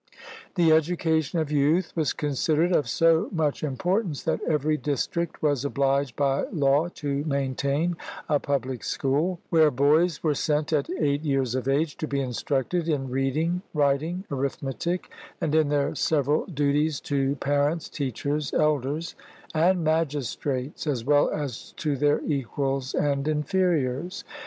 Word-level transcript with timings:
The 0.55 0.71
education 0.71 1.37
of 1.37 1.51
youth 1.51 1.95
was 1.95 2.11
considered 2.11 2.71
of 2.71 2.89
so 2.89 3.29
much 3.31 3.61
importance 3.63 4.23
that 4.23 4.41
every 4.47 4.75
district 4.75 5.43
was 5.43 5.63
obliged 5.63 6.15
by 6.15 6.45
law 6.47 6.87
to 6.95 7.23
maintain 7.25 7.95
a 8.27 8.39
public 8.39 8.83
school, 8.83 9.39
where 9.51 9.69
boys 9.69 10.23
were 10.23 10.33
sent 10.33 10.73
at 10.73 10.89
eight 10.99 11.21
years 11.23 11.53
of 11.53 11.67
age 11.67 11.97
to 11.97 12.07
be 12.07 12.19
instructed 12.19 12.89
in 12.89 13.11
reading, 13.11 13.61
writing, 13.75 14.23
arith 14.31 14.63
metic, 14.63 15.07
and 15.39 15.53
in 15.53 15.69
their 15.69 15.93
several 15.93 16.47
duties 16.47 16.99
to 17.01 17.35
parents, 17.35 17.87
teachers, 17.87 18.51
elders, 18.55 19.13
and 19.53 19.83
magistrates, 19.83 20.87
as 20.87 21.05
well 21.05 21.29
as 21.29 21.73
to 21.73 21.95
their 21.95 22.21
equals 22.23 22.95
and 22.95 23.27
inferiors. 23.27 24.23